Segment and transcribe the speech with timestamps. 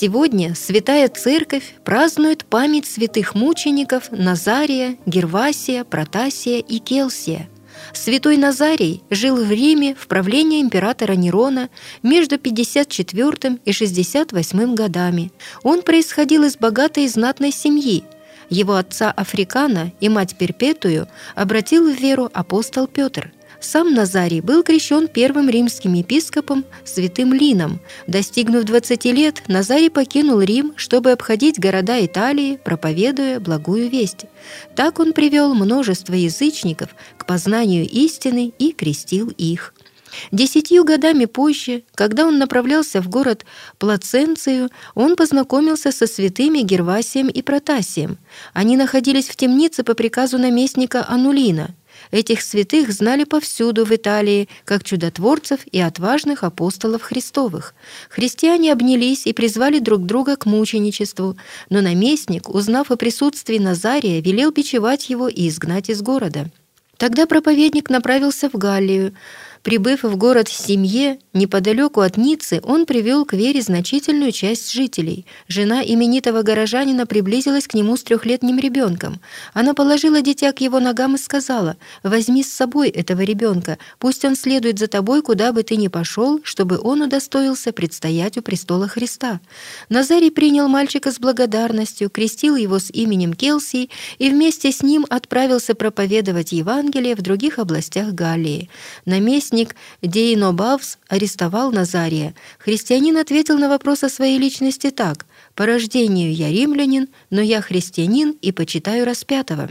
[0.00, 7.48] Сегодня Святая Церковь празднует память святых мучеников Назария, Гервасия, Протасия и Келсия.
[7.92, 11.68] Святой Назарий жил в Риме в правлении императора Нерона
[12.04, 15.32] между 54 и 68 годами.
[15.64, 18.04] Он происходил из богатой и знатной семьи.
[18.50, 25.08] Его отца Африкана и мать Перпетую обратил в веру апостол Петр– сам Назарий был крещен
[25.08, 27.80] первым римским епископом святым Лином.
[28.06, 34.26] Достигнув 20 лет, Назарий покинул Рим, чтобы обходить города Италии, проповедуя благую весть.
[34.76, 39.74] Так он привел множество язычников к познанию истины и крестил их.
[40.32, 43.44] Десятью годами позже, когда он направлялся в город
[43.78, 48.18] Плаценцию, он познакомился со святыми Гервасием и Протасием.
[48.52, 51.74] Они находились в темнице по приказу наместника Анулина.
[52.10, 57.74] Этих святых знали повсюду в Италии, как чудотворцев и отважных апостолов Христовых.
[58.08, 61.36] Христиане обнялись и призвали друг друга к мученичеству,
[61.70, 66.50] но наместник, узнав о присутствии Назария, велел бичевать его и изгнать из города.
[66.96, 69.14] Тогда проповедник направился в Галлию,
[69.68, 75.26] Прибыв в город Семье, неподалеку от Ниццы, он привел к вере значительную часть жителей.
[75.46, 79.20] Жена именитого горожанина приблизилась к нему с трехлетним ребенком.
[79.52, 84.36] Она положила дитя к его ногам и сказала, «Возьми с собой этого ребенка, пусть он
[84.36, 89.38] следует за тобой, куда бы ты ни пошел, чтобы он удостоился предстоять у престола Христа».
[89.90, 95.74] Назарий принял мальчика с благодарностью, крестил его с именем Келсии и вместе с ним отправился
[95.74, 98.70] проповедовать Евангелие в других областях Галлии.
[99.04, 99.20] На
[99.58, 102.34] месте наместник Дейнобавс арестовал Назария.
[102.58, 108.36] Христианин ответил на вопрос о своей личности так «По рождению я римлянин, но я христианин
[108.42, 109.68] и почитаю распятого».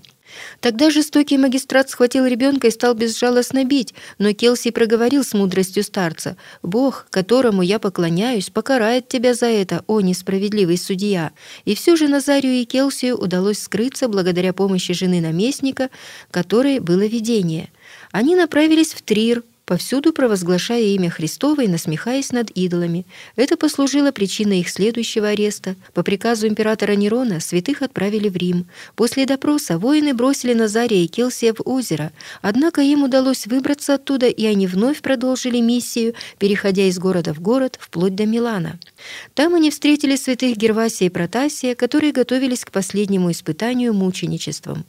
[0.60, 6.36] Тогда жестокий магистрат схватил ребенка и стал безжалостно бить, но Келси проговорил с мудростью старца,
[6.62, 11.32] «Бог, которому я поклоняюсь, покарает тебя за это, о несправедливый судья».
[11.64, 15.90] И все же Назарию и Келсию удалось скрыться благодаря помощи жены наместника,
[16.30, 17.70] которой было видение.
[18.12, 23.06] Они направились в Трир, повсюду провозглашая имя Христово и насмехаясь над идолами.
[23.36, 25.76] Это послужило причиной их следующего ареста.
[25.94, 28.66] По приказу императора Нерона святых отправили в Рим.
[28.96, 34.46] После допроса воины бросили Назария и Келсия в озеро, однако им удалось выбраться оттуда, и
[34.46, 38.80] они вновь продолжили миссию, переходя из города в город, вплоть до Милана.
[39.34, 44.86] Там они встретили святых Гервасия и Протасия, которые готовились к последнему испытанию мученичеством.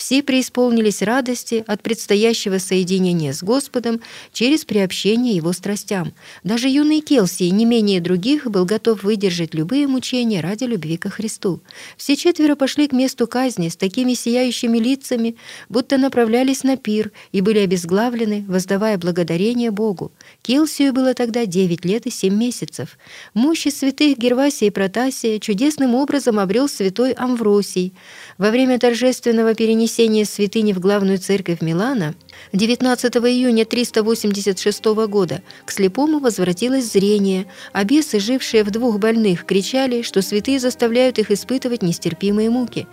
[0.00, 4.00] Все преисполнились радости от предстоящего соединения с Господом
[4.32, 6.14] через приобщение Его страстям.
[6.42, 11.60] Даже юный Келси, не менее других, был готов выдержать любые мучения ради любви ко Христу.
[11.98, 15.36] Все четверо пошли к месту казни с такими сияющими лицами,
[15.68, 20.12] будто направлялись на пир и были обезглавлены, воздавая благодарение Богу.
[20.40, 22.96] Келсию было тогда девять лет и семь месяцев.
[23.34, 27.92] Мощи святых Гервасия и Протасия чудесным образом обрел святой Амвросий.
[28.38, 29.89] Во время торжественного перенесения
[30.24, 32.14] святыни в главную церковь Милана
[32.52, 40.02] 19 июня 386 года к слепому возвратилось зрение, а бесы, жившие в двух больных, кричали,
[40.02, 42.86] что святые заставляют их испытывать нестерпимые муки.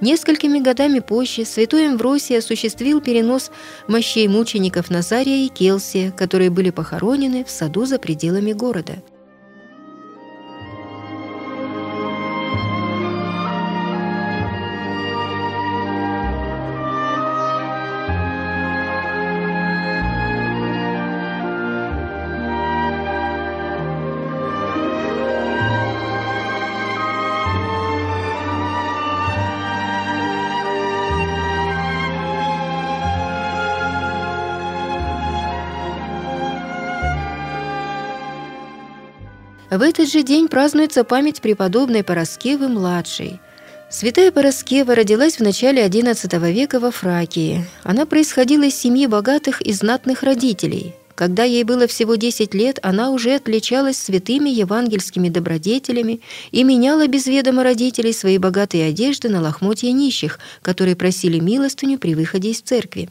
[0.00, 3.50] Несколькими годами позже святой Амвросий осуществил перенос
[3.88, 9.02] мощей мучеников Назария и Келсия, которые были похоронены в саду за пределами города.
[39.76, 43.40] В этот же день празднуется память преподобной Пороскевы-младшей.
[43.90, 47.66] Святая Пороскева родилась в начале XI века во Фракии.
[47.82, 50.94] Она происходила из семьи богатых и знатных родителей.
[51.16, 56.20] Когда ей было всего 10 лет, она уже отличалась святыми евангельскими добродетелями
[56.52, 62.14] и меняла без ведома родителей свои богатые одежды на лохмотья нищих, которые просили милостыню при
[62.14, 63.08] выходе из церкви.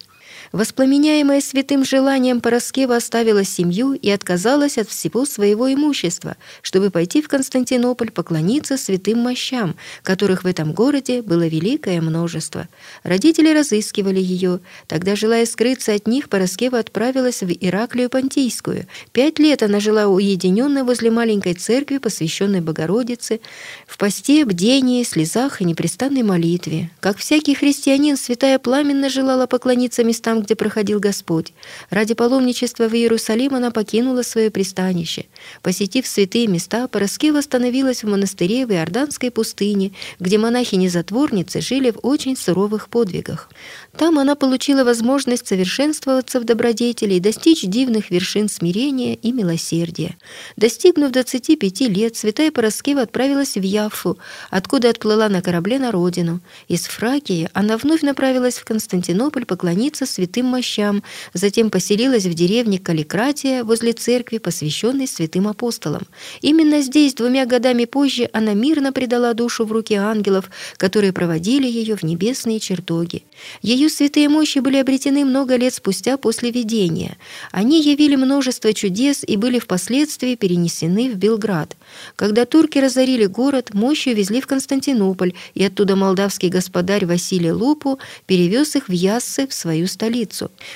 [0.52, 7.28] Воспламеняемая святым желанием Пороскева оставила семью и отказалась от всего своего имущества, чтобы пойти в
[7.28, 12.68] Константинополь поклониться святым мощам, которых в этом городе было великое множество.
[13.04, 14.60] Родители разыскивали ее.
[14.88, 18.88] Тогда, желая скрыться от них, Пороскева отправилась в Ираклию Понтийскую.
[19.12, 23.40] Пять лет она жила уединенно возле маленькой церкви, посвященной Богородице,
[23.88, 26.92] в посте, бдении, слезах и непрестанной молитве.
[27.00, 31.54] Как всякий христианин, святая пламенно желала поклониться местам, где проходил Господь.
[31.90, 35.26] Ради паломничества в Иерусалим она покинула свое пристанище.
[35.62, 42.38] Посетив святые места, Пороскева остановилась в монастыре в Иорданской пустыне, где монахини-затворницы жили в очень
[42.38, 43.50] суровых подвигах.
[43.98, 50.16] Там она получила возможность совершенствоваться в добродетели и достичь дивных вершин смирения и милосердия.
[50.56, 54.18] Достигнув 25 лет, святая Пороскева отправилась в Яффу,
[54.50, 56.40] откуда отплыла на корабле на родину.
[56.70, 63.64] Из Фракии она вновь направилась в Константинополь поклониться святым мощам, затем поселилась в деревне Каликратия
[63.64, 66.04] возле церкви, посвященной святым апостолам.
[66.42, 71.96] Именно здесь, двумя годами позже, она мирно предала душу в руки ангелов, которые проводили ее
[71.96, 73.24] в небесные чертоги.
[73.62, 77.18] Ее святые мощи были обретены много лет спустя после видения.
[77.52, 81.76] Они явили множество чудес и были впоследствии перенесены в Белград.
[82.16, 88.76] Когда турки разорили город, мощи увезли в Константинополь, и оттуда молдавский господарь Василий Лупу перевез
[88.76, 90.03] их в Яссы, в свою столицу.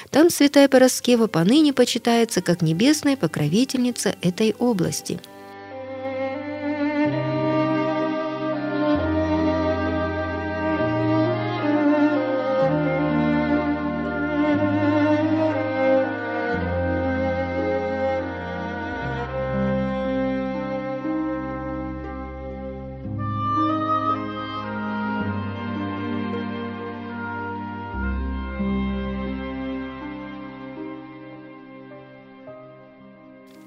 [0.09, 5.19] Там святая Пороскева поныне почитается как небесная покровительница этой области.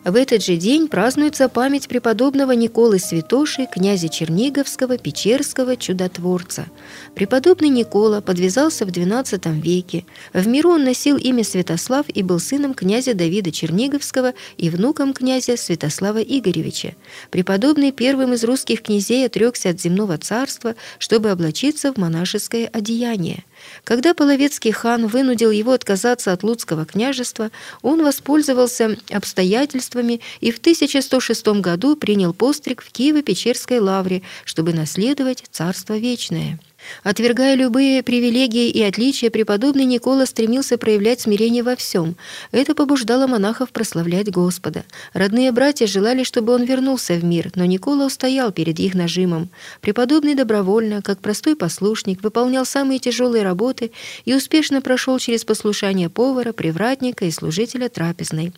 [0.02, 6.66] В этот же день празднуется память преподобного Николы Святоши, князя Черниговского, Печерского чудотворца.
[7.14, 10.06] Преподобный Никола подвязался в XII веке.
[10.32, 15.58] В миру он носил имя Святослав и был сыном князя Давида Черниговского и внуком князя
[15.58, 16.94] Святослава Игоревича.
[17.30, 23.44] Преподобный первым из русских князей отрекся от земного царства, чтобы облачиться в монашеское одеяние.
[23.84, 27.50] Когда Половецкий хан вынудил его отказаться от Луцкого княжества,
[27.82, 35.96] он воспользовался обстоятельствами и в 1106 году принял постриг в Киево-Печерской лавре, чтобы наследовать Царство
[35.96, 36.58] Вечное.
[37.02, 42.16] Отвергая любые привилегии и отличия, преподобный Никола стремился проявлять смирение во всем.
[42.52, 44.84] Это побуждало монахов прославлять Господа.
[45.12, 49.50] Родные братья желали, чтобы он вернулся в мир, но Никола устоял перед их нажимом.
[49.80, 53.92] Преподобный добровольно, как простой послушник, выполнял самые тяжелые работы
[54.24, 58.52] и успешно прошел через послушание повара, привратника и служителя трапезной.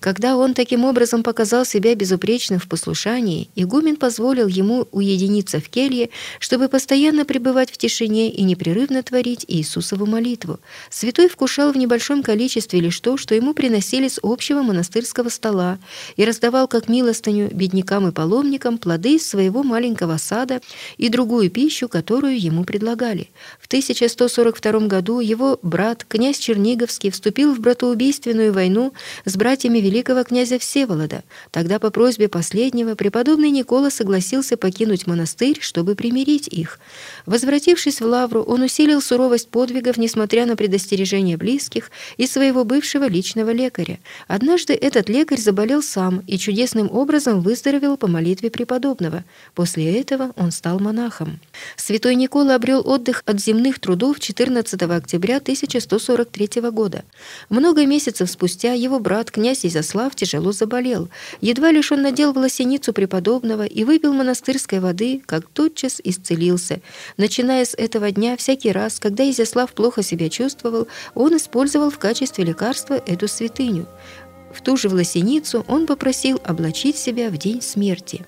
[0.00, 6.10] Когда он таким образом показал себя безупречным в послушании, игумен позволил ему уединиться в келье,
[6.38, 10.58] чтобы постоянно пребывать пребывать в тишине и непрерывно творить Иисусову молитву.
[10.88, 15.78] Святой вкушал в небольшом количестве лишь то, что ему приносили с общего монастырского стола,
[16.16, 20.60] и раздавал как милостыню беднякам и паломникам плоды из своего маленького сада
[20.96, 23.28] и другую пищу, которую ему предлагали.
[23.60, 28.92] В 1142 году его брат, князь Черниговский, вступил в братоубийственную войну
[29.26, 31.24] с братьями великого князя Всеволода.
[31.50, 36.78] Тогда по просьбе последнего преподобный Никола согласился покинуть монастырь, чтобы примирить их.
[37.50, 43.50] Возвратившись в Лавру, он усилил суровость подвигов, несмотря на предостережения близких и своего бывшего личного
[43.50, 43.98] лекаря.
[44.28, 49.24] Однажды этот лекарь заболел сам и чудесным образом выздоровел по молитве преподобного.
[49.56, 51.40] После этого он стал монахом.
[51.76, 57.02] Святой Никола обрел отдых от земных трудов 14 октября 1143 года.
[57.48, 61.08] Много месяцев спустя его брат, князь Изяслав, тяжело заболел.
[61.40, 66.80] Едва лишь он надел волосеницу преподобного и выпил монастырской воды, как тотчас исцелился.
[67.16, 71.98] Начиная Начиная с этого дня, всякий раз, когда Изяслав плохо себя чувствовал, он использовал в
[71.98, 73.86] качестве лекарства эту святыню.
[74.52, 78.26] В ту же власеницу он попросил облачить себя в день смерти.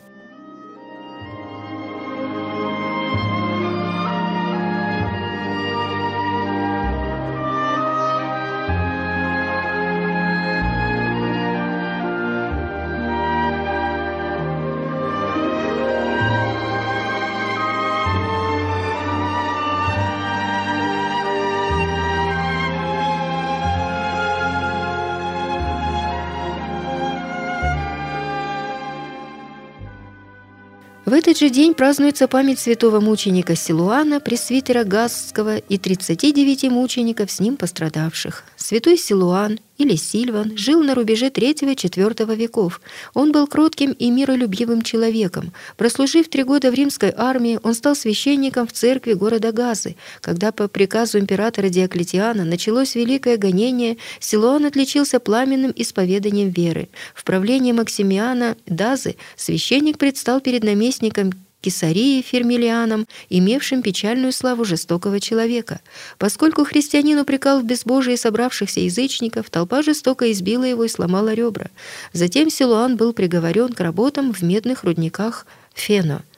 [31.23, 37.57] Этот же день празднуется память святого мученика Силуана, пресвитера Гасского и 39 мучеников с ним
[37.57, 38.43] пострадавших.
[38.57, 42.81] Святой Силуан или Сильван жил на рубеже III-IV веков.
[43.15, 45.53] Он был кротким и миролюбивым человеком.
[45.77, 49.97] Прослужив три года в римской армии, он стал священником в церкви города Газы.
[50.21, 56.89] Когда по приказу императора Диоклетиана началось великое гонение, Силуан отличился пламенным исповеданием веры.
[57.15, 65.81] В правлении Максимиана Дазы священник предстал перед наместником Кесарии Фермилианом, имевшим печальную славу жестокого человека.
[66.19, 71.69] Поскольку христианин упрекал в безбожии собравшихся язычников, толпа жестоко избила его и сломала ребра.
[72.13, 76.23] Затем Силуан был приговорен к работам в медных рудниках Фено–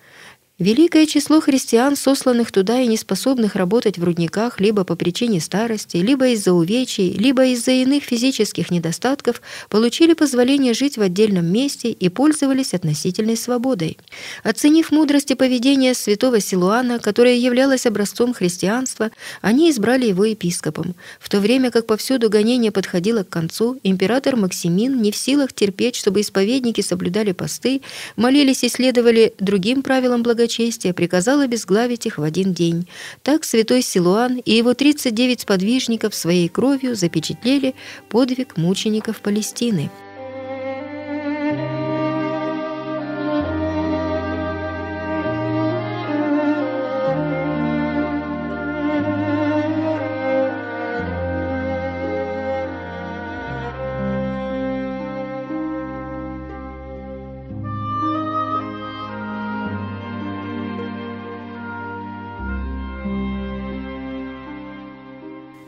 [0.60, 6.28] Великое число христиан, сосланных туда и неспособных работать в рудниках либо по причине старости, либо
[6.28, 12.72] из-за увечий, либо из-за иных физических недостатков, получили позволение жить в отдельном месте и пользовались
[12.72, 13.98] относительной свободой.
[14.44, 20.94] Оценив мудрость и поведение святого Силуана, которое являлось образцом христианства, они избрали его епископом.
[21.18, 25.96] В то время как повсюду гонение подходило к концу, император Максимин, не в силах терпеть,
[25.96, 27.82] чтобы исповедники соблюдали посты,
[28.14, 32.86] молились и следовали другим правилам благочестия, благочестия приказал обезглавить их в один день.
[33.22, 37.74] Так святой Силуан и его 39 сподвижников своей кровью запечатлели
[38.10, 39.90] подвиг мучеников Палестины.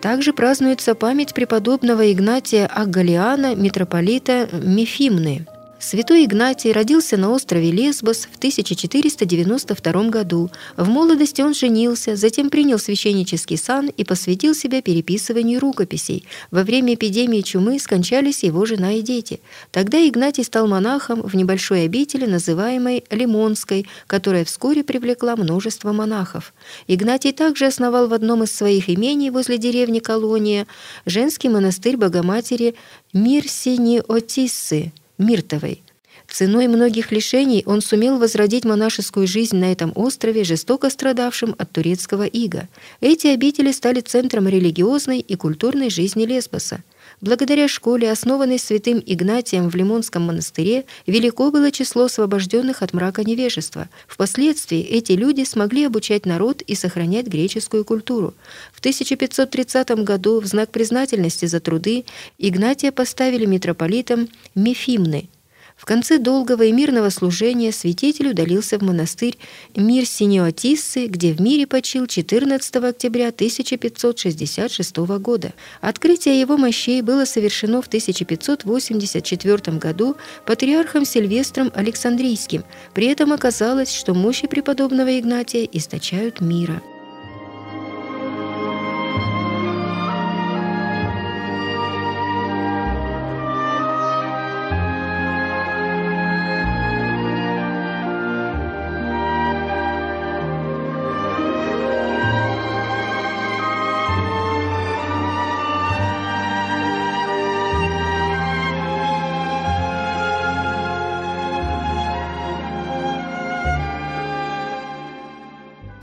[0.06, 5.48] Также празднуется память преподобного Игнатия Агалиана, митрополита Мефимны.
[5.78, 10.50] Святой Игнатий родился на острове Лесбос в 1492 году.
[10.76, 16.26] В молодости он женился, затем принял священнический сан и посвятил себя переписыванию рукописей.
[16.50, 19.40] Во время эпидемии чумы скончались его жена и дети.
[19.70, 26.54] Тогда Игнатий стал монахом в небольшой обители, называемой Лимонской, которая вскоре привлекла множество монахов.
[26.86, 30.66] Игнатий также основал в одном из своих имений возле деревни Колония
[31.04, 32.76] женский монастырь Богоматери
[33.12, 35.82] Мирсини-Отиссы– Миртовой.
[36.28, 42.24] Ценой многих лишений он сумел возродить монашескую жизнь на этом острове, жестоко страдавшем от турецкого
[42.24, 42.68] ига.
[43.00, 46.82] Эти обители стали центром религиозной и культурной жизни Лесбоса.
[47.22, 53.88] Благодаря школе, основанной святым Игнатием в Лимонском монастыре, велико было число освобожденных от мрака невежества.
[54.06, 58.34] Впоследствии эти люди смогли обучать народ и сохранять греческую культуру.
[58.72, 62.04] В 1530 году в знак признательности за труды
[62.38, 65.30] Игнатия поставили митрополитом Мефимны–
[65.76, 69.36] в конце долгого и мирного служения святитель удалился в монастырь
[69.76, 75.52] Мир Синеотиссы, где в мире почил 14 октября 1566 года.
[75.82, 80.16] Открытие его мощей было совершено в 1584 году
[80.46, 82.64] патриархом Сильвестром Александрийским.
[82.94, 86.82] При этом оказалось, что мощи преподобного Игнатия источают мира.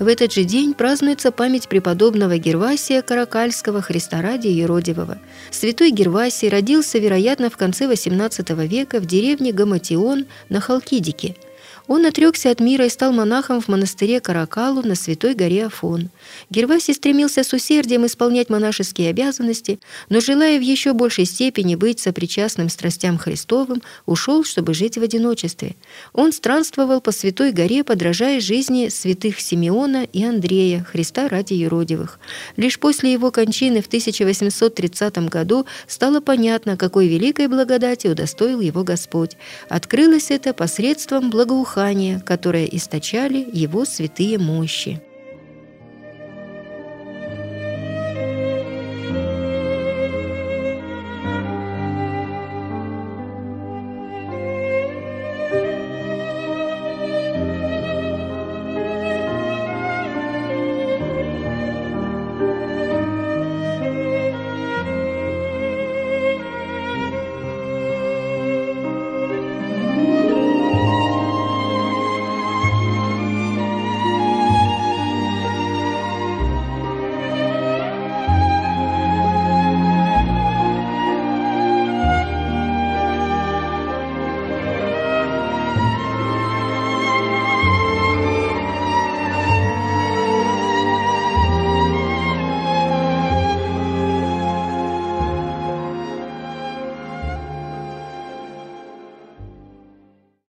[0.03, 5.17] В этот же день празднуется память преподобного Гервасия Каракальского Христа ради Еродивого.
[5.49, 11.37] Святой Гервасий родился, вероятно, в конце XVIII века в деревне Гаматион на Халкидике–
[11.87, 16.09] он отрекся от мира и стал монахом в монастыре Каракалу на Святой горе Афон.
[16.49, 22.69] Гервасий стремился с усердием исполнять монашеские обязанности, но, желая в еще большей степени быть сопричастным
[22.69, 25.75] страстям Христовым, ушел, чтобы жить в одиночестве.
[26.13, 32.19] Он странствовал по Святой горе, подражая жизни святых Симеона и Андрея, Христа ради Еродивых.
[32.55, 39.31] Лишь после его кончины в 1830 году стало понятно, какой великой благодати удостоил его Господь.
[39.67, 45.01] Открылось это посредством благоухания благоухания, которое источали его святые мощи.